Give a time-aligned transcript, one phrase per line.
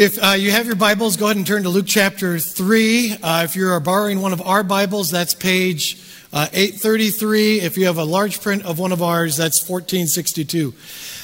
[0.00, 3.18] If uh, you have your Bibles, go ahead and turn to Luke chapter 3.
[3.22, 7.60] Uh, if you're borrowing one of our Bibles, that's page uh, 833.
[7.60, 10.72] If you have a large print of one of ours, that's 1462.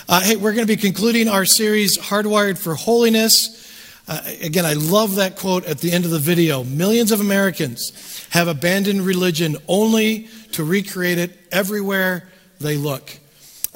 [0.06, 4.04] Uh, hey, we're going to be concluding our series, Hardwired for Holiness.
[4.06, 6.62] Uh, again, I love that quote at the end of the video.
[6.62, 12.28] Millions of Americans have abandoned religion only to recreate it everywhere
[12.60, 13.20] they look.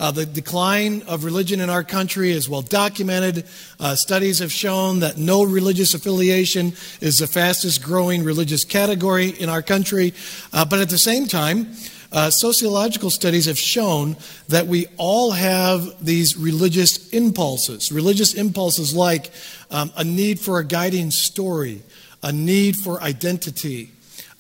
[0.00, 3.44] Uh, the decline of religion in our country is well documented.
[3.78, 9.50] Uh, studies have shown that no religious affiliation is the fastest growing religious category in
[9.50, 10.14] our country.
[10.54, 11.70] Uh, but at the same time,
[12.12, 14.16] uh, sociological studies have shown
[14.48, 17.92] that we all have these religious impulses.
[17.92, 19.30] Religious impulses like
[19.70, 21.82] um, a need for a guiding story,
[22.22, 23.90] a need for identity,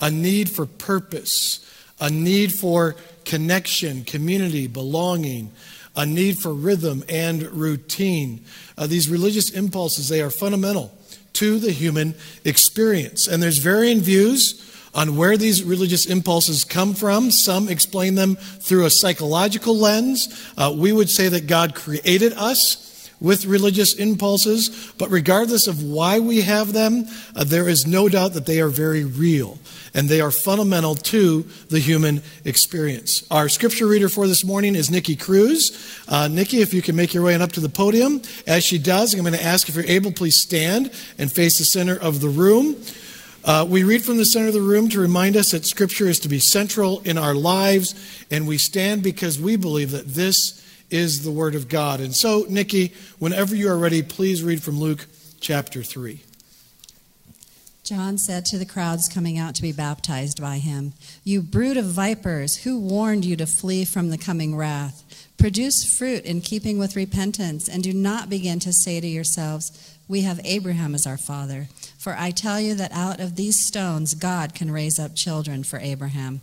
[0.00, 1.60] a need for purpose,
[2.00, 2.96] a need for
[3.30, 5.52] connection, community, belonging,
[5.94, 8.44] a need for rhythm and routine.
[8.76, 10.92] Uh, these religious impulses, they are fundamental
[11.34, 13.28] to the human experience.
[13.28, 17.30] And there's varying views on where these religious impulses come from.
[17.30, 20.52] Some explain them through a psychological lens.
[20.58, 22.89] Uh, we would say that God created us
[23.20, 27.04] with religious impulses, but regardless of why we have them,
[27.36, 29.58] uh, there is no doubt that they are very real
[29.92, 33.26] and they are fundamental to the human experience.
[33.30, 36.04] Our scripture reader for this morning is Nikki Cruz.
[36.08, 38.22] Uh, Nikki, if you can make your way up to the podium.
[38.46, 41.64] As she does, I'm going to ask if you're able, please stand and face the
[41.64, 42.76] center of the room.
[43.42, 46.18] Uh, we read from the center of the room to remind us that Scripture is
[46.20, 47.94] to be central in our lives,
[48.30, 50.59] and we stand because we believe that this
[50.90, 52.00] is the Word of God.
[52.00, 55.06] And so, Nikki, whenever you are ready, please read from Luke
[55.40, 56.22] chapter 3.
[57.90, 60.92] John said to the crowds coming out to be baptized by him,
[61.24, 65.02] You brood of vipers, who warned you to flee from the coming wrath?
[65.36, 70.20] Produce fruit in keeping with repentance, and do not begin to say to yourselves, We
[70.20, 71.68] have Abraham as our father.
[71.98, 75.80] For I tell you that out of these stones God can raise up children for
[75.80, 76.42] Abraham.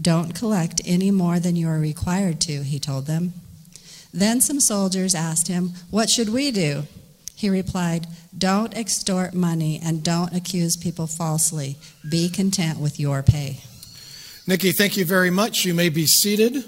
[0.00, 3.32] Don't collect any more than you are required to, he told them.
[4.12, 6.84] Then some soldiers asked him, What should we do?
[7.36, 8.06] He replied,
[8.36, 11.76] Don't extort money and don't accuse people falsely.
[12.08, 13.58] Be content with your pay.
[14.46, 15.64] Nikki, thank you very much.
[15.64, 16.64] You may be seated.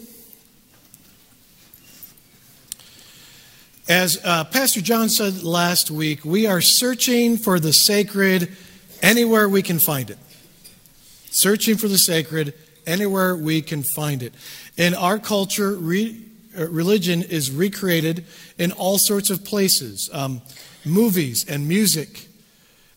[3.89, 8.51] As uh, Pastor John said last week, we are searching for the sacred
[9.01, 10.19] anywhere we can find it.
[11.31, 12.55] Searching for the sacred
[12.87, 14.35] anywhere we can find it.
[14.77, 16.23] In our culture, re,
[16.59, 18.25] uh, religion is recreated
[18.59, 20.43] in all sorts of places um,
[20.85, 22.29] movies and music.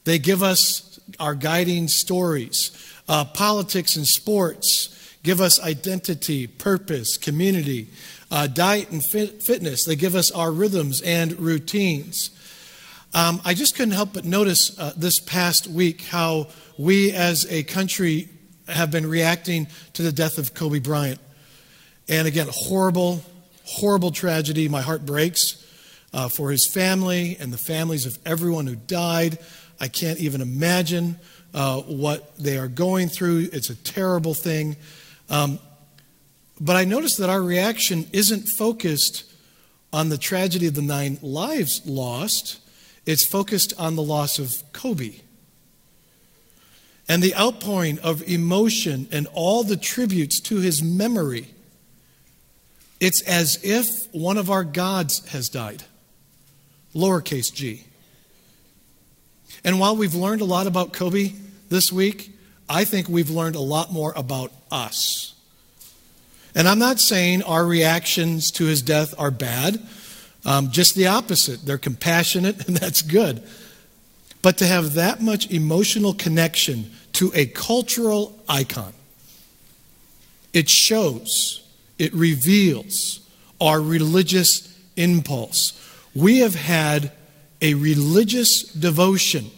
[0.06, 2.72] They give us our guiding stories.
[3.08, 7.88] Uh, politics and sports give us identity, purpose, community.
[8.32, 12.30] Uh, diet and fit, fitness, they give us our rhythms and routines.
[13.14, 17.64] Um, I just couldn't help but notice uh, this past week how we as a
[17.64, 18.30] country
[18.70, 21.20] have been reacting to the death of Kobe Bryant.
[22.08, 23.24] And again, horrible,
[23.66, 24.68] horrible tragedy.
[24.68, 25.66] My heart breaks
[26.14, 29.38] uh, for his family and the families of everyone who died.
[29.80, 31.20] I can't even imagine
[31.54, 33.50] uh, what they are going through.
[33.54, 34.76] It's a terrible thing.
[35.30, 35.60] Um,
[36.60, 39.24] but I noticed that our reaction isn't focused
[39.94, 42.60] on the tragedy of the nine lives lost,
[43.06, 45.22] it's focused on the loss of Kobe
[47.10, 51.48] and the outpouring of emotion and all the tributes to his memory.
[53.00, 55.84] It's as if one of our gods has died.
[56.94, 57.86] Lowercase g.
[59.64, 61.34] And while we've learned a lot about Kobe
[61.70, 62.32] this week,
[62.70, 65.34] I think we've learned a lot more about us.
[66.54, 69.82] And I'm not saying our reactions to his death are bad,
[70.46, 71.66] um, just the opposite.
[71.66, 73.44] They're compassionate, and that's good.
[74.42, 78.94] But to have that much emotional connection to a cultural icon.
[80.54, 81.64] It shows,
[81.98, 83.20] it reveals
[83.60, 85.74] our religious impulse.
[86.16, 87.12] We have had
[87.62, 89.52] a religious devotion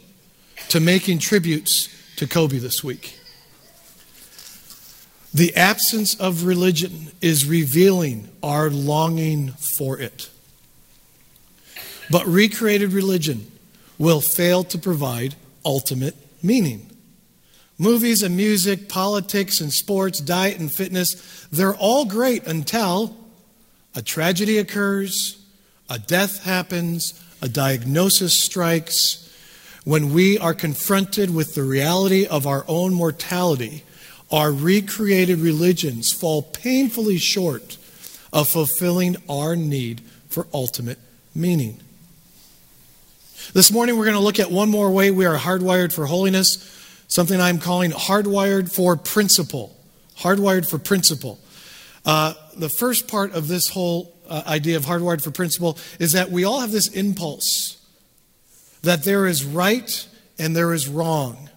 [0.69, 3.19] to making tributes to Kobe this week.
[5.33, 10.29] The absence of religion is revealing our longing for it.
[12.09, 13.50] But recreated religion
[14.01, 16.89] will fail to provide ultimate meaning.
[17.77, 23.15] Movies and music, politics and sports, diet and fitness, they're all great until
[23.93, 25.45] a tragedy occurs,
[25.87, 27.13] a death happens,
[27.43, 29.31] a diagnosis strikes.
[29.83, 33.83] When we are confronted with the reality of our own mortality,
[34.31, 37.77] our recreated religions fall painfully short
[38.33, 40.97] of fulfilling our need for ultimate
[41.35, 41.79] meaning.
[43.53, 47.03] This morning, we're going to look at one more way we are hardwired for holiness,
[47.09, 49.77] something I'm calling hardwired for principle.
[50.19, 51.37] Hardwired for principle.
[52.05, 56.31] Uh, the first part of this whole uh, idea of hardwired for principle is that
[56.31, 57.77] we all have this impulse
[58.83, 60.07] that there is right
[60.39, 61.49] and there is wrong.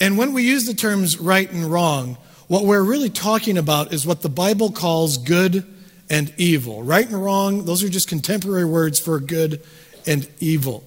[0.00, 2.18] And when we use the terms right and wrong,
[2.48, 5.64] what we're really talking about is what the Bible calls good
[6.10, 6.82] and evil.
[6.82, 9.62] Right and wrong, those are just contemporary words for good
[10.06, 10.82] and evil.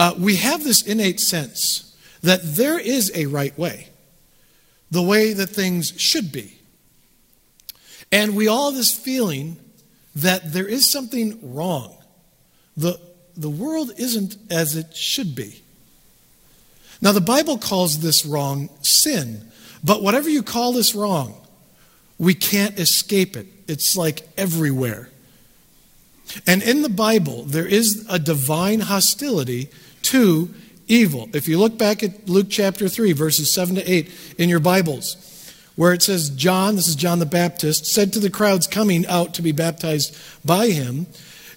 [0.00, 3.88] Uh, we have this innate sense that there is a right way,
[4.90, 6.54] the way that things should be.
[8.10, 9.58] And we all have this feeling
[10.16, 11.94] that there is something wrong.
[12.78, 12.98] The,
[13.36, 15.60] the world isn't as it should be.
[17.02, 19.50] Now, the Bible calls this wrong sin,
[19.84, 21.34] but whatever you call this wrong,
[22.18, 23.48] we can't escape it.
[23.68, 25.10] It's like everywhere.
[26.46, 29.68] And in the Bible, there is a divine hostility
[30.10, 30.52] to
[30.88, 31.28] evil.
[31.32, 35.54] If you look back at Luke chapter 3, verses 7 to 8 in your Bibles,
[35.76, 39.34] where it says, John, this is John the Baptist, said to the crowds coming out
[39.34, 41.06] to be baptized by him,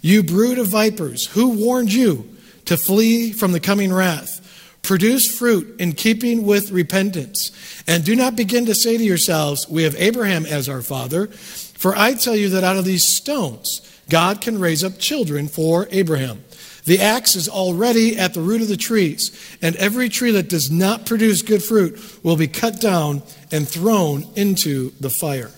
[0.01, 2.29] You brood of vipers, who warned you
[2.65, 4.39] to flee from the coming wrath?
[4.83, 7.83] Produce fruit in keeping with repentance.
[7.87, 11.27] And do not begin to say to yourselves, We have Abraham as our father.
[11.27, 15.87] For I tell you that out of these stones, God can raise up children for
[15.89, 16.43] Abraham.
[16.85, 20.69] The axe is already at the root of the trees, and every tree that does
[20.69, 25.51] not produce good fruit will be cut down and thrown into the fire.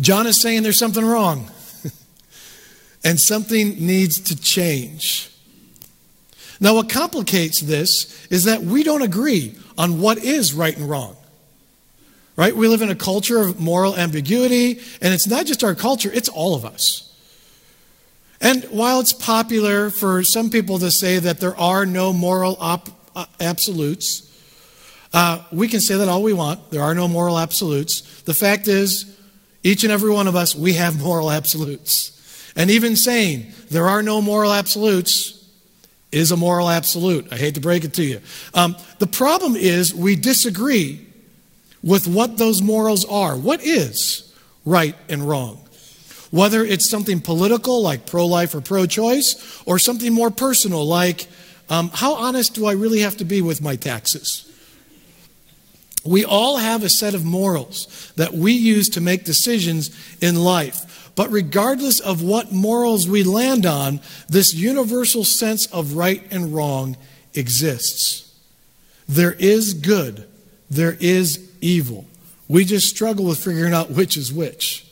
[0.00, 1.50] John is saying there's something wrong,
[3.04, 5.30] and something needs to change.
[6.60, 11.16] Now, what complicates this is that we don't agree on what is right and wrong.
[12.36, 12.54] Right?
[12.54, 16.28] We live in a culture of moral ambiguity, and it's not just our culture, it's
[16.28, 17.13] all of us.
[18.44, 22.90] And while it's popular for some people to say that there are no moral op-
[23.16, 24.30] uh, absolutes,
[25.14, 26.70] uh, we can say that all we want.
[26.70, 28.02] There are no moral absolutes.
[28.24, 29.18] The fact is,
[29.62, 32.52] each and every one of us, we have moral absolutes.
[32.54, 35.42] And even saying there are no moral absolutes
[36.12, 37.32] is a moral absolute.
[37.32, 38.20] I hate to break it to you.
[38.52, 41.04] Um, the problem is we disagree
[41.82, 43.36] with what those morals are.
[43.36, 44.32] What is
[44.66, 45.63] right and wrong?
[46.34, 51.28] Whether it's something political like pro life or pro choice, or something more personal like
[51.68, 54.50] um, how honest do I really have to be with my taxes?
[56.04, 61.12] We all have a set of morals that we use to make decisions in life.
[61.14, 66.96] But regardless of what morals we land on, this universal sense of right and wrong
[67.34, 68.36] exists.
[69.08, 70.26] There is good,
[70.68, 72.06] there is evil.
[72.48, 74.83] We just struggle with figuring out which is which.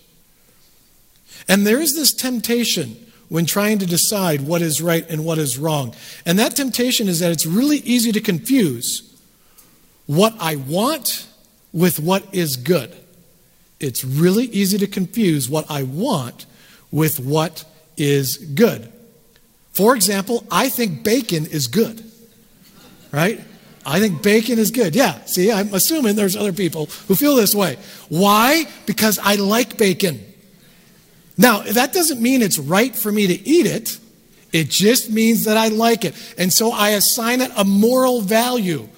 [1.48, 2.96] And there is this temptation
[3.28, 5.94] when trying to decide what is right and what is wrong.
[6.26, 9.08] And that temptation is that it's really easy to confuse
[10.06, 11.26] what I want
[11.72, 12.94] with what is good.
[13.81, 16.46] It's really easy to confuse what I want
[16.90, 17.64] with what
[17.96, 18.93] is good.
[19.72, 22.05] For example, I think bacon is good,
[23.10, 23.40] right?
[23.84, 24.94] I think bacon is good.
[24.94, 27.78] Yeah, see, I'm assuming there's other people who feel this way.
[28.08, 28.67] Why?
[28.86, 30.20] Because I like bacon.
[31.39, 33.98] Now, that doesn't mean it's right for me to eat it.
[34.53, 36.15] It just means that I like it.
[36.36, 38.89] And so I assign it a moral value.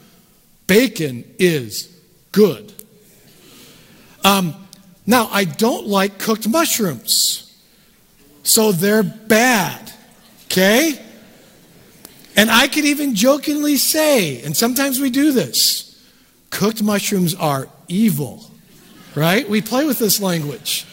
[0.66, 1.96] Bacon is
[2.32, 2.72] good.
[4.24, 4.54] Um,
[5.06, 7.52] now, I don't like cooked mushrooms,
[8.42, 9.92] so they're bad.
[10.46, 10.98] Okay?
[12.36, 15.82] And I could even jokingly say, and sometimes we do this
[16.50, 18.50] cooked mushrooms are evil,
[19.16, 19.48] right?
[19.48, 20.86] We play with this language.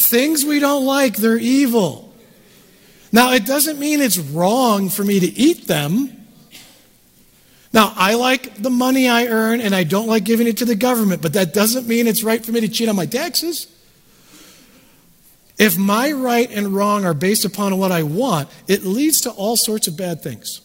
[0.00, 2.12] Things we don't like, they're evil.
[3.12, 6.16] Now, it doesn't mean it's wrong for me to eat them.
[7.72, 10.74] Now, I like the money I earn and I don't like giving it to the
[10.74, 13.66] government, but that doesn't mean it's right for me to cheat on my taxes.
[15.58, 19.56] If my right and wrong are based upon what I want, it leads to all
[19.56, 20.62] sorts of bad things.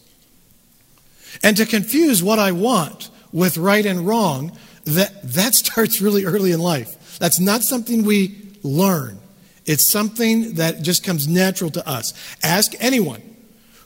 [1.43, 6.51] And to confuse what I want with right and wrong, that, that starts really early
[6.51, 7.19] in life.
[7.19, 9.19] That's not something we learn.
[9.65, 12.13] It's something that just comes natural to us.
[12.43, 13.21] Ask anyone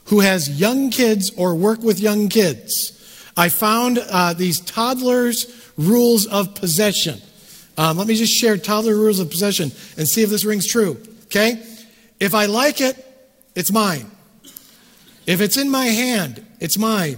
[0.06, 3.00] who has young kids or work with young kids
[3.40, 7.22] I found uh, these toddlers' rules of possession.
[7.78, 11.02] Um, let me just share toddler rules of possession and see if this rings true.
[11.28, 11.64] Okay?
[12.20, 12.98] If I like it,
[13.56, 14.12] it's mine.
[15.26, 17.16] If it's in my hand, it's mine.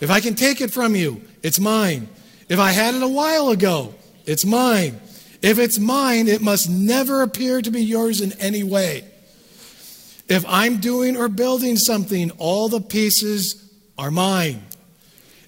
[0.00, 2.06] If I can take it from you, it's mine.
[2.48, 5.00] If I had it a while ago, it's mine.
[5.44, 9.04] If it's mine, it must never appear to be yours in any way.
[10.26, 14.62] If I'm doing or building something, all the pieces are mine.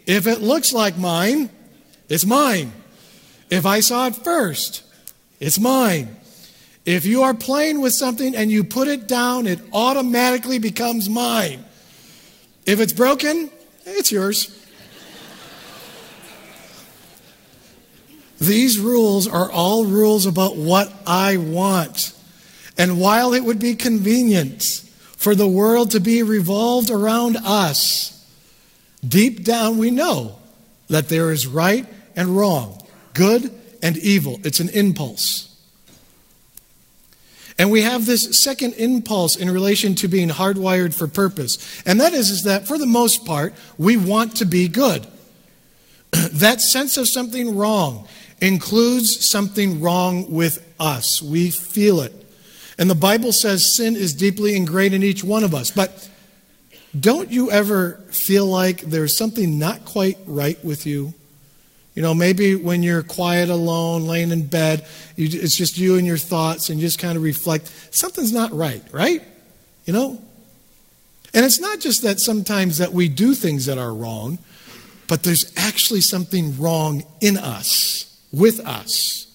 [0.04, 1.48] If it looks like mine,
[2.10, 2.72] it's mine.
[3.48, 4.82] If I saw it first,
[5.40, 6.14] it's mine.
[6.84, 11.64] If you are playing with something and you put it down, it automatically becomes mine.
[12.66, 13.48] If it's broken,
[13.86, 14.55] it's yours.
[18.40, 22.12] These rules are all rules about what I want.
[22.78, 24.62] And while it would be convenient
[25.16, 28.12] for the world to be revolved around us,
[29.06, 30.38] deep down we know
[30.88, 33.50] that there is right and wrong, good
[33.82, 34.38] and evil.
[34.44, 35.46] It's an impulse.
[37.58, 41.82] And we have this second impulse in relation to being hardwired for purpose.
[41.86, 45.06] And that is, is that for the most part, we want to be good.
[46.32, 48.06] that sense of something wrong
[48.40, 51.22] includes something wrong with us.
[51.22, 52.12] We feel it.
[52.78, 55.70] And the Bible says sin is deeply ingrained in each one of us.
[55.70, 56.08] But
[56.98, 61.14] don't you ever feel like there's something not quite right with you?
[61.94, 66.06] You know, maybe when you're quiet alone, laying in bed, you, it's just you and
[66.06, 67.72] your thoughts, and you just kind of reflect.
[67.90, 69.22] Something's not right, right?
[69.86, 70.22] You know?
[71.32, 74.38] And it's not just that sometimes that we do things that are wrong,
[75.08, 79.26] but there's actually something wrong in us with us.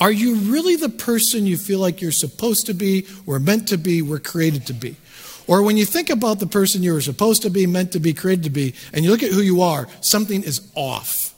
[0.00, 3.76] Are you really the person you feel like you're supposed to be, or meant to
[3.76, 4.96] be, were created to be?
[5.46, 8.14] Or when you think about the person you were supposed to be, meant to be,
[8.14, 11.34] created to be, and you look at who you are, something is off.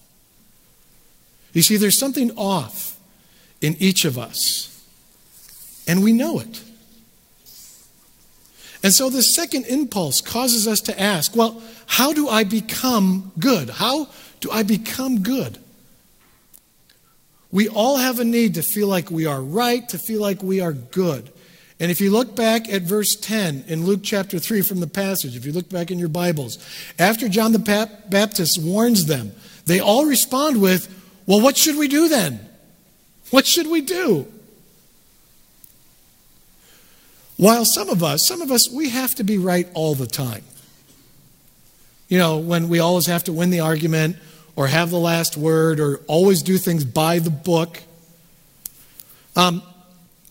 [1.52, 2.98] You see, there's something off
[3.60, 4.84] in each of us,
[5.88, 6.62] and we know it.
[8.82, 13.70] And so the second impulse causes us to ask, well, how do I become good?
[13.70, 14.08] How
[14.40, 15.58] do I become good?
[17.56, 20.60] We all have a need to feel like we are right, to feel like we
[20.60, 21.32] are good.
[21.80, 25.34] And if you look back at verse 10 in Luke chapter 3 from the passage,
[25.34, 26.58] if you look back in your Bibles,
[26.98, 29.32] after John the Baptist warns them,
[29.64, 30.86] they all respond with,
[31.24, 32.46] Well, what should we do then?
[33.30, 34.30] What should we do?
[37.38, 40.44] While some of us, some of us, we have to be right all the time.
[42.10, 44.16] You know, when we always have to win the argument,
[44.56, 47.82] or have the last word or always do things by the book.
[49.36, 49.62] Um,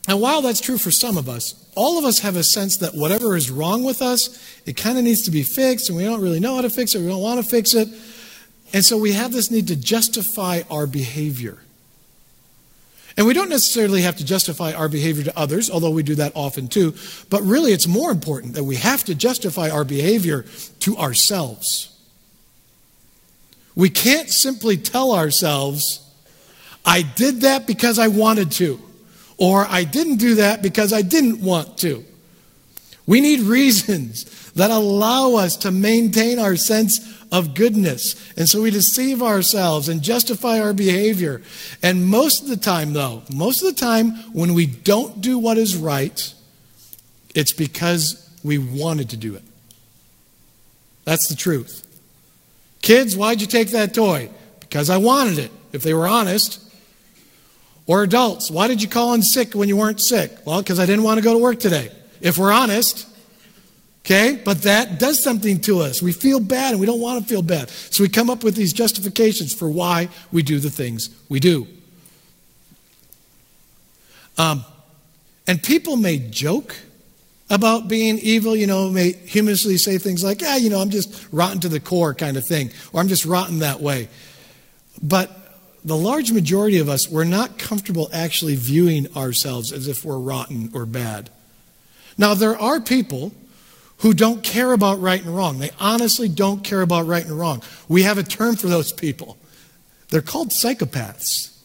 [0.07, 2.95] and while that's true for some of us, all of us have a sense that
[2.95, 6.21] whatever is wrong with us, it kind of needs to be fixed, and we don't
[6.21, 7.87] really know how to fix it, we don't want to fix it.
[8.73, 11.59] And so we have this need to justify our behavior.
[13.17, 16.33] And we don't necessarily have to justify our behavior to others, although we do that
[16.35, 16.93] often too.
[17.29, 20.45] But really, it's more important that we have to justify our behavior
[20.81, 21.94] to ourselves.
[23.75, 26.01] We can't simply tell ourselves,
[26.85, 28.79] I did that because I wanted to,
[29.37, 32.05] or I didn't do that because I didn't want to.
[33.05, 38.15] We need reasons that allow us to maintain our sense of goodness.
[38.37, 41.41] And so we deceive ourselves and justify our behavior.
[41.83, 45.57] And most of the time, though, most of the time when we don't do what
[45.57, 46.33] is right,
[47.33, 49.43] it's because we wanted to do it.
[51.03, 51.84] That's the truth.
[52.85, 54.29] Kids, why'd you take that toy?
[54.59, 56.61] Because I wanted it, if they were honest.
[57.87, 60.31] Or adults, why did you call in sick when you weren't sick?
[60.45, 61.89] Well, because I didn't want to go to work today,
[62.21, 63.07] if we're honest.
[64.05, 64.39] Okay?
[64.45, 66.03] But that does something to us.
[66.03, 67.71] We feel bad and we don't want to feel bad.
[67.71, 71.65] So we come up with these justifications for why we do the things we do.
[74.37, 74.63] Um,
[75.47, 76.75] and people may joke
[77.49, 81.27] about being evil, you know, may humorously say things like, yeah, you know, I'm just
[81.31, 84.09] rotten to the core kind of thing, or I'm just rotten that way.
[85.01, 85.31] But
[85.83, 90.71] the large majority of us, we're not comfortable actually viewing ourselves as if we're rotten
[90.73, 91.29] or bad.
[92.17, 93.31] Now, there are people
[93.99, 95.59] who don't care about right and wrong.
[95.59, 97.61] They honestly don't care about right and wrong.
[97.87, 99.37] We have a term for those people.
[100.09, 101.55] They're called psychopaths,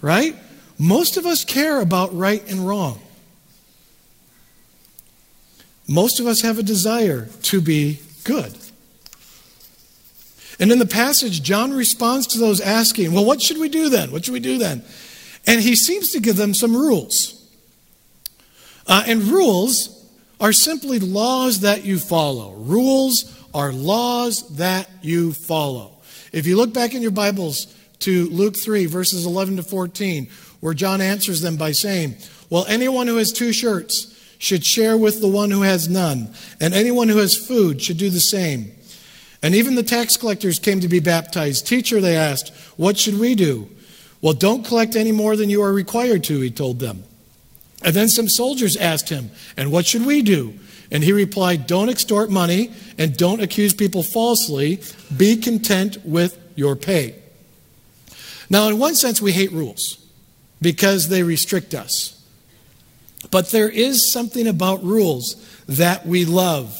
[0.00, 0.36] right?
[0.78, 3.00] Most of us care about right and wrong.
[5.86, 8.56] Most of us have a desire to be good.
[10.58, 14.10] And in the passage, John responds to those asking, Well, what should we do then?
[14.12, 14.82] What should we do then?
[15.46, 17.40] And he seems to give them some rules.
[18.86, 20.06] Uh, and rules
[20.40, 22.52] are simply laws that you follow.
[22.52, 25.92] Rules are laws that you follow.
[26.32, 27.66] If you look back in your Bibles
[28.00, 30.28] to Luke 3, verses 11 to 14,
[30.60, 32.16] where John answers them by saying,
[32.48, 34.13] Well, anyone who has two shirts
[34.44, 36.28] should share with the one who has none,
[36.60, 38.70] and anyone who has food should do the same.
[39.42, 41.66] And even the tax collectors came to be baptized.
[41.66, 43.70] Teacher, they asked, What should we do?
[44.20, 47.04] Well, don't collect any more than you are required to, he told them.
[47.82, 50.58] And then some soldiers asked him, And what should we do?
[50.90, 54.82] And he replied, Don't extort money and don't accuse people falsely.
[55.16, 57.16] Be content with your pay.
[58.50, 60.06] Now, in one sense, we hate rules
[60.60, 62.13] because they restrict us.
[63.30, 66.76] But there is something about rules that we love.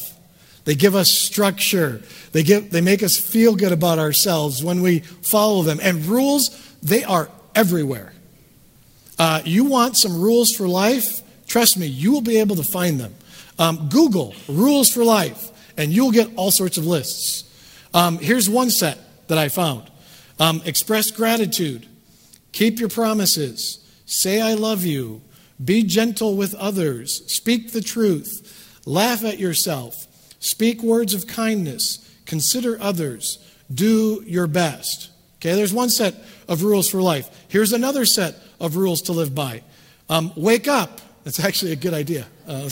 [0.65, 2.03] They give us structure.
[2.33, 5.79] They, give, they make us feel good about ourselves when we follow them.
[5.83, 8.13] And rules, they are everywhere.
[9.19, 11.23] Uh, you want some rules for life?
[11.47, 13.15] Trust me, you will be able to find them.
[13.59, 17.45] Um, Google rules for life, and you'll get all sorts of lists.
[17.93, 18.99] Um, here's one set
[19.29, 19.89] that I found
[20.41, 21.87] um, Express gratitude,
[22.53, 25.23] keep your promises, say I love you,
[25.63, 30.07] be gentle with others, speak the truth, laugh at yourself,
[30.41, 33.39] speak words of kindness, consider others,
[33.73, 35.11] do your best.
[35.37, 36.15] Okay, there's one set
[36.49, 37.29] of rules for life.
[37.49, 39.63] Here's another set of rules to live by.
[40.09, 41.01] Um, wake up.
[41.25, 42.27] That's actually a good idea.
[42.47, 42.69] Uh,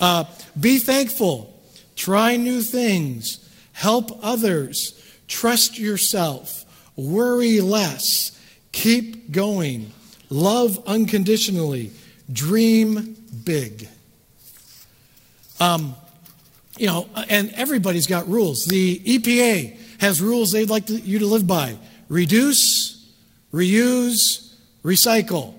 [0.00, 0.24] uh,
[0.58, 1.52] be thankful.
[1.96, 3.48] Try new things.
[3.72, 4.92] Help others.
[5.28, 6.64] Trust yourself.
[6.96, 8.32] Worry less.
[8.72, 9.92] Keep going.
[10.30, 11.90] Love unconditionally.
[12.32, 13.88] Dream big.
[15.60, 15.94] Um,
[16.76, 18.64] you know, and everybody's got rules.
[18.68, 21.78] The EPA has rules they'd like to, you to live by
[22.08, 23.10] reduce,
[23.52, 24.54] reuse,
[24.84, 25.54] recycle.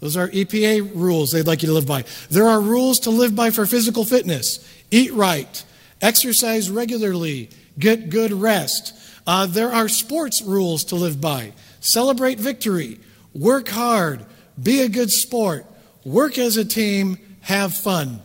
[0.00, 2.04] Those are EPA rules they'd like you to live by.
[2.30, 5.64] There are rules to live by for physical fitness eat right,
[6.00, 8.92] exercise regularly, get good rest.
[9.26, 12.98] Uh, there are sports rules to live by celebrate victory,
[13.34, 14.24] work hard,
[14.62, 15.66] be a good sport,
[16.04, 18.20] work as a team, have fun.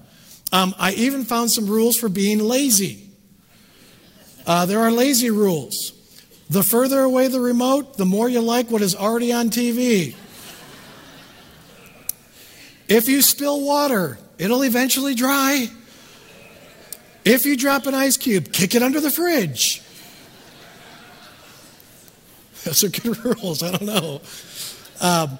[0.51, 3.07] Um, I even found some rules for being lazy.
[4.45, 5.93] Uh, there are lazy rules.
[6.49, 10.15] The further away the remote, the more you like what is already on TV.
[12.87, 15.67] If you spill water, it'll eventually dry.
[17.23, 19.83] If you drop an ice cube, kick it under the fridge.
[22.63, 23.61] Those are good rules.
[23.61, 24.21] I don't know.
[24.99, 25.37] Um,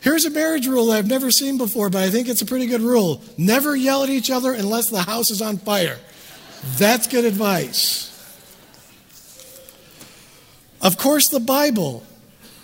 [0.00, 2.80] here's a marriage rule I've never seen before, but I think it's a pretty good
[2.80, 3.22] rule.
[3.38, 5.98] Never yell at each other unless the house is on fire.
[6.78, 8.08] That's good advice.
[10.82, 12.04] Of course, the Bible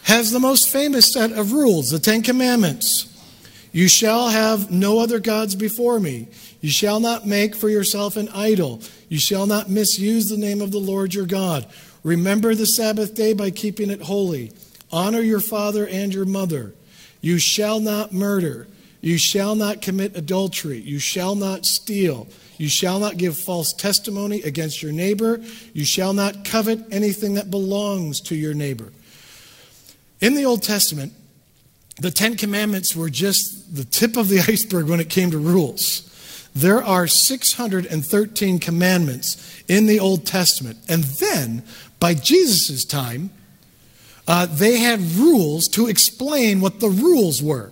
[0.04, 3.12] has the most famous set of rules, the Ten Commandments.
[3.72, 6.28] You shall have no other gods before me.
[6.62, 8.80] You shall not make for yourself an idol.
[9.08, 11.66] You shall not misuse the name of the Lord your God.
[12.02, 14.52] Remember the Sabbath day by keeping it holy.
[14.92, 16.72] Honor your father and your mother.
[17.26, 18.68] You shall not murder.
[19.00, 20.78] You shall not commit adultery.
[20.78, 22.28] You shall not steal.
[22.56, 25.40] You shall not give false testimony against your neighbor.
[25.72, 28.92] You shall not covet anything that belongs to your neighbor.
[30.20, 31.14] In the Old Testament,
[32.00, 36.04] the Ten Commandments were just the tip of the iceberg when it came to rules.
[36.54, 40.78] There are 613 commandments in the Old Testament.
[40.88, 41.64] And then,
[41.98, 43.30] by Jesus' time,
[44.28, 47.70] uh, they had rules to explain what the rules were.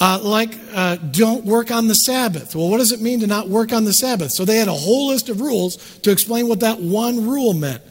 [0.00, 2.56] Uh, like, uh, don't work on the Sabbath.
[2.56, 4.32] Well, what does it mean to not work on the Sabbath?
[4.32, 7.82] So they had a whole list of rules to explain what that one rule meant.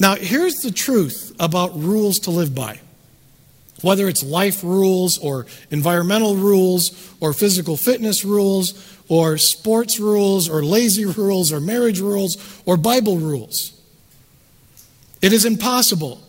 [0.00, 2.80] Now, here's the truth about rules to live by.
[3.82, 8.74] Whether it's life rules or environmental rules or physical fitness rules
[9.08, 13.72] or sports rules or lazy rules or marriage rules or Bible rules.
[15.20, 16.20] It is impossible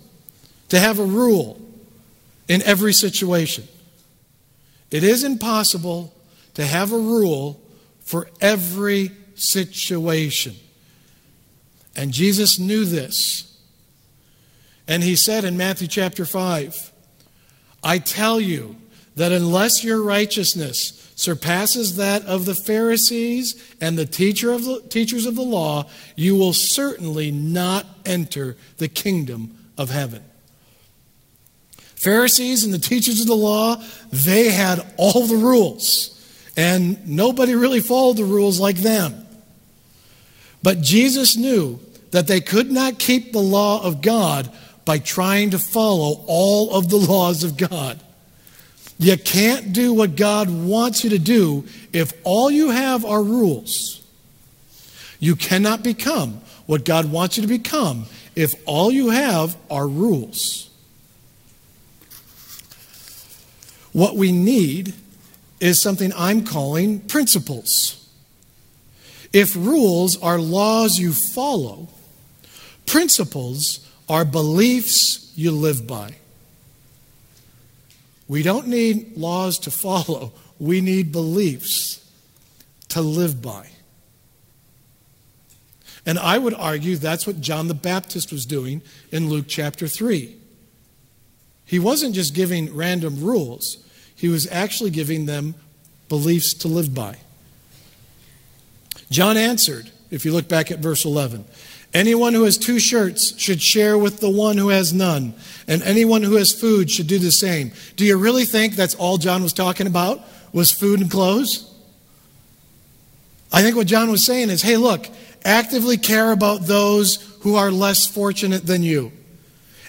[0.73, 1.61] to have a rule
[2.47, 3.63] in every situation.
[4.89, 6.11] It is impossible
[6.55, 7.61] to have a rule
[7.99, 10.55] for every situation.
[11.95, 13.55] And Jesus knew this.
[14.87, 16.91] And he said in Matthew chapter 5,
[17.83, 18.75] I tell you
[19.15, 25.27] that unless your righteousness surpasses that of the Pharisees and the, teacher of the teachers
[25.27, 30.23] of the law, you will certainly not enter the kingdom of heaven.
[32.03, 36.09] Pharisees and the teachers of the law, they had all the rules,
[36.57, 39.25] and nobody really followed the rules like them.
[40.61, 41.79] But Jesus knew
[42.11, 44.51] that they could not keep the law of God
[44.85, 47.99] by trying to follow all of the laws of God.
[48.99, 54.03] You can't do what God wants you to do if all you have are rules.
[55.19, 60.69] You cannot become what God wants you to become if all you have are rules.
[63.93, 64.93] What we need
[65.59, 68.07] is something I'm calling principles.
[69.31, 71.87] If rules are laws you follow,
[72.85, 76.15] principles are beliefs you live by.
[78.27, 81.99] We don't need laws to follow, we need beliefs
[82.89, 83.69] to live by.
[86.05, 90.35] And I would argue that's what John the Baptist was doing in Luke chapter 3.
[91.65, 93.82] He wasn't just giving random rules,
[94.23, 95.53] he was actually giving them
[96.07, 97.17] beliefs to live by.
[99.11, 101.43] John answered, if you look back at verse 11,
[101.93, 105.33] anyone who has two shirts should share with the one who has none,
[105.67, 107.73] and anyone who has food should do the same.
[107.97, 110.21] Do you really think that's all John was talking about?
[110.53, 111.69] Was food and clothes?
[113.51, 115.05] I think what John was saying is hey, look,
[115.43, 119.11] actively care about those who are less fortunate than you.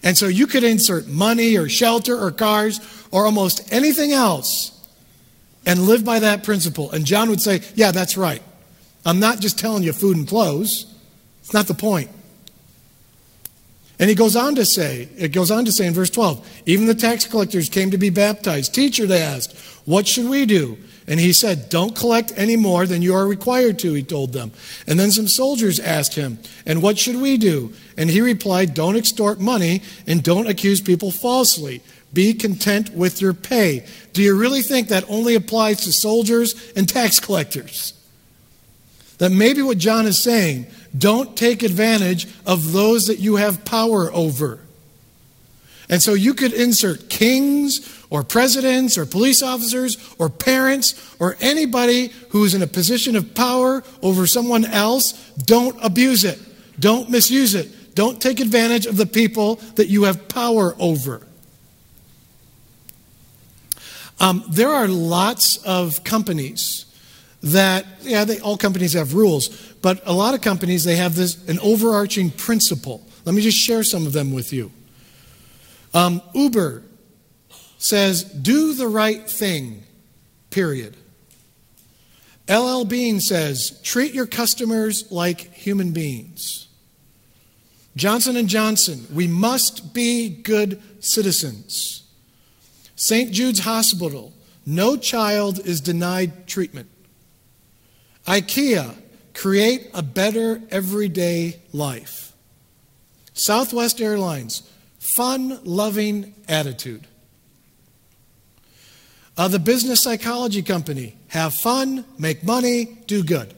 [0.02, 2.80] And so you could insert money or shelter or cars
[3.14, 4.72] or almost anything else
[5.64, 6.90] and live by that principle.
[6.90, 8.42] And John would say, Yeah, that's right.
[9.06, 10.92] I'm not just telling you food and clothes.
[11.40, 12.10] It's not the point.
[14.00, 16.86] And he goes on to say, it goes on to say in verse 12, even
[16.86, 18.74] the tax collectors came to be baptized.
[18.74, 20.78] Teacher, they asked, what should we do?
[21.06, 24.52] And he said, Don't collect any more than you are required to, he told them.
[24.86, 27.74] And then some soldiers asked him, And what should we do?
[27.96, 31.82] And he replied, Don't extort money and don't accuse people falsely.
[32.14, 33.84] Be content with your pay.
[34.12, 37.92] Do you really think that only applies to soldiers and tax collectors?
[39.18, 44.12] That maybe what John is saying, don't take advantage of those that you have power
[44.12, 44.60] over.
[45.88, 52.12] And so you could insert kings or presidents or police officers or parents or anybody
[52.30, 55.12] who is in a position of power over someone else.
[55.36, 56.38] Don't abuse it.
[56.80, 57.94] Don't misuse it.
[57.94, 61.26] Don't take advantage of the people that you have power over.
[64.20, 66.86] Um, there are lots of companies
[67.42, 69.48] that, yeah, they, all companies have rules,
[69.82, 73.06] but a lot of companies, they have this, an overarching principle.
[73.24, 74.70] Let me just share some of them with you.
[75.92, 76.82] Um, Uber
[77.78, 79.84] says, do the right thing,
[80.50, 80.96] period.
[82.48, 86.68] LL Bean says, treat your customers like human beings.
[87.96, 92.03] Johnson & Johnson, we must be good citizens.
[93.06, 93.32] St.
[93.32, 94.32] Jude's Hospital,
[94.64, 96.88] no child is denied treatment.
[98.26, 98.96] IKEA,
[99.34, 102.32] create a better everyday life.
[103.34, 104.62] Southwest Airlines,
[104.98, 107.06] fun loving attitude.
[109.36, 113.52] Uh, the business psychology company, have fun, make money, do good.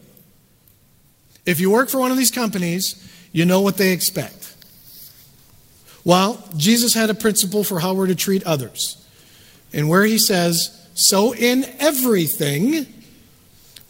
[1.45, 2.97] If you work for one of these companies,
[3.31, 4.57] you know what they expect.
[6.03, 9.06] Well, Jesus had a principle for how we're to treat others.
[9.77, 12.87] And where he says, So in everything,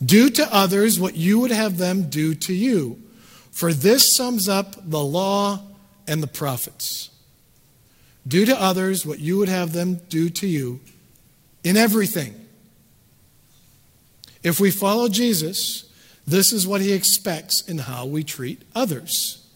[0.04, 3.00] do to others what you would have them do to you.
[3.52, 5.60] For this sums up the law
[6.08, 7.10] and the prophets.
[8.26, 10.80] Do to others what you would have them do to you
[11.62, 12.34] in everything.
[14.42, 15.88] If we follow Jesus,
[16.26, 19.46] this is what he expects in how we treat others.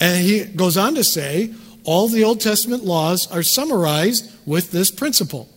[0.00, 1.52] And he goes on to say,
[1.84, 5.48] all the Old Testament laws are summarized with this principle.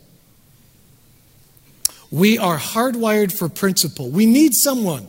[2.12, 4.10] We are hardwired for principle.
[4.10, 5.08] We need someone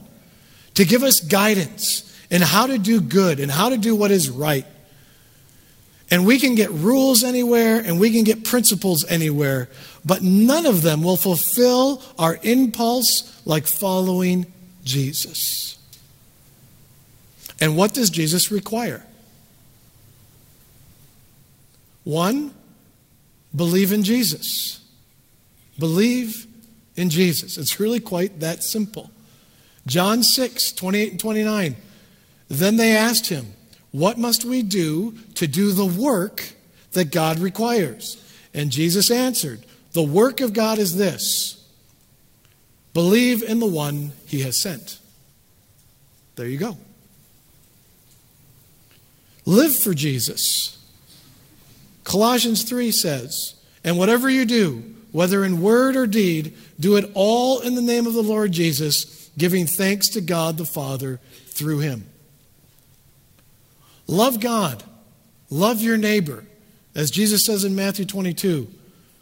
[0.75, 4.31] to give us guidance in how to do good and how to do what is
[4.31, 4.67] right.
[6.11, 9.69] And we can get rules anywhere and we can get principles anywhere,
[10.05, 14.47] but none of them will fulfill our impulse like following
[14.85, 15.79] Jesus.
[17.61, 19.05] And what does Jesus require?
[22.09, 22.55] One,
[23.55, 24.81] believe in Jesus.
[25.79, 26.47] Believe
[26.97, 27.59] in Jesus.
[27.59, 29.11] It's really quite that simple.
[29.87, 31.77] John 6, 28 and 29.
[32.49, 33.53] Then they asked him,
[33.93, 36.55] what must we do to do the work
[36.93, 38.17] that God requires?
[38.55, 41.63] And Jesus answered, The work of God is this
[42.95, 44.99] believe in the one he has sent.
[46.37, 46.79] There you go.
[49.45, 50.78] Live for Jesus.
[52.09, 57.61] Colossians 3 says, And whatever you do, whether in word or deed, do it all
[57.61, 62.07] in the name of the Lord Jesus, giving thanks to God the Father through him.
[64.07, 64.83] Love God.
[65.51, 66.47] Love your neighbor.
[66.95, 68.69] As Jesus says in Matthew 22,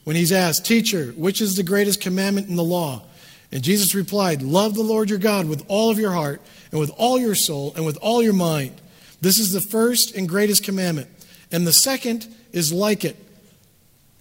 [0.04, 3.02] when he's asked, Teacher, which is the greatest commandment in the law?
[3.50, 6.92] And Jesus replied, Love the Lord your God with all of your heart, and with
[6.96, 8.80] all your soul, and with all your mind.
[9.20, 11.08] This is the first and greatest commandment.
[11.50, 13.16] And the second is like it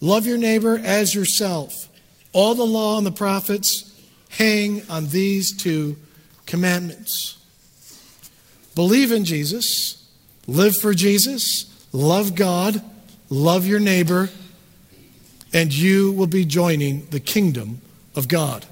[0.01, 1.89] love your neighbor as yourself.
[2.33, 3.91] All the law and the prophets
[4.29, 5.95] hang on these two
[6.45, 7.37] commandments.
[8.75, 10.05] Believe in Jesus,
[10.47, 12.81] live for Jesus, love God,
[13.29, 14.29] love your neighbor,
[15.53, 17.79] and you will be joining the kingdom
[18.15, 18.65] of God.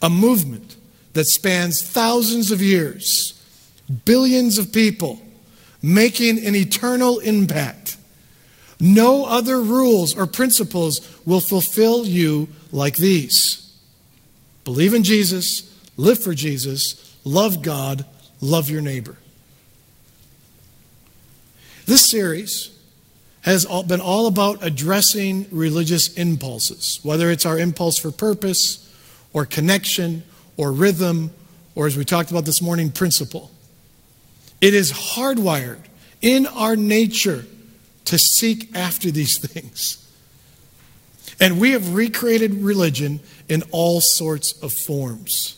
[0.00, 0.76] A movement
[1.12, 3.34] that spans thousands of years,
[4.06, 5.20] billions of people,
[5.82, 7.98] making an eternal impact.
[8.80, 13.76] No other rules or principles will fulfill you like these.
[14.64, 18.06] Believe in Jesus, live for Jesus, love God,
[18.40, 19.16] love your neighbor.
[21.86, 22.70] This series
[23.42, 28.86] has been all about addressing religious impulses, whether it's our impulse for purpose
[29.32, 30.22] or connection
[30.56, 31.30] or rhythm
[31.74, 33.50] or, as we talked about this morning, principle.
[34.60, 35.80] It is hardwired
[36.20, 37.44] in our nature
[38.06, 39.96] to seek after these things.
[41.40, 45.56] And we have recreated religion in all sorts of forms.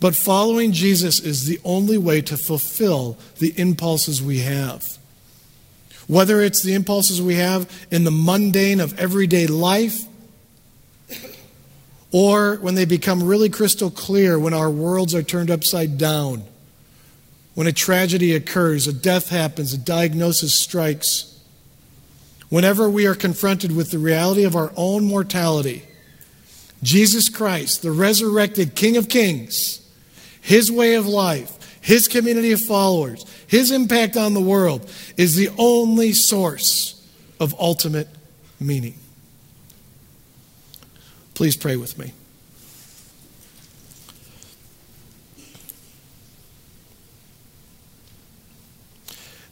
[0.00, 4.84] But following Jesus is the only way to fulfill the impulses we have.
[6.06, 9.96] Whether it's the impulses we have in the mundane of everyday life,
[12.12, 16.44] or when they become really crystal clear when our worlds are turned upside down,
[17.54, 21.40] when a tragedy occurs, a death happens, a diagnosis strikes,
[22.48, 25.84] whenever we are confronted with the reality of our own mortality,
[26.82, 29.80] Jesus Christ, the resurrected King of Kings,
[30.40, 35.50] his way of life, his community of followers, his impact on the world is the
[35.56, 37.06] only source
[37.38, 38.08] of ultimate
[38.60, 38.94] meaning.
[41.34, 42.12] Please pray with me.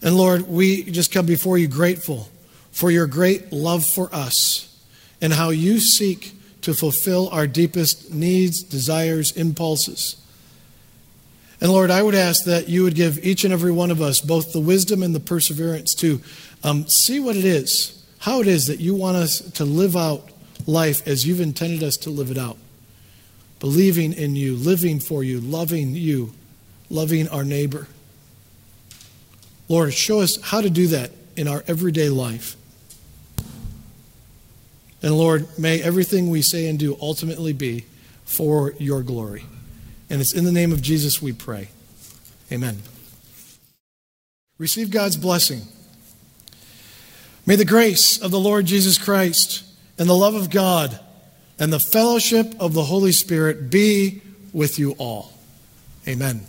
[0.02, 2.28] And Lord, we just come before you grateful
[2.72, 4.68] for your great love for us
[5.20, 10.16] and how you seek to fulfill our deepest needs, desires, impulses.
[11.60, 14.20] And Lord, I would ask that you would give each and every one of us
[14.20, 16.20] both the wisdom and the perseverance to
[16.64, 20.28] um, see what it is, how it is that you want us to live out
[20.66, 22.56] life as you've intended us to live it out.
[23.60, 26.32] Believing in you, living for you, loving you,
[26.90, 27.86] loving our neighbor.
[29.68, 32.56] Lord, show us how to do that in our everyday life.
[35.02, 37.86] And Lord, may everything we say and do ultimately be
[38.24, 39.44] for your glory.
[40.08, 41.68] And it's in the name of Jesus we pray.
[42.50, 42.82] Amen.
[44.58, 45.62] Receive God's blessing.
[47.44, 49.64] May the grace of the Lord Jesus Christ
[49.98, 51.00] and the love of God
[51.58, 54.22] and the fellowship of the Holy Spirit be
[54.52, 55.32] with you all.
[56.06, 56.46] Amen.